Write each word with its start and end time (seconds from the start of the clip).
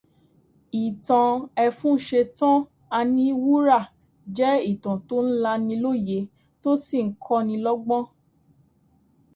Ìtan 0.83 1.31
Ẹfúnṣetán 1.65 2.57
Aníwúrà 2.97 3.79
jẹ́ 4.35 4.53
ìtàn 4.71 4.97
tó 5.07 5.15
ń 5.25 5.29
lani 5.43 5.75
lóye, 5.83 6.17
tó 6.61 6.69
sì 6.85 6.99
ń 7.05 7.07
kọ́ni 7.23 7.55
lọ́gbọ́n. 7.65 8.03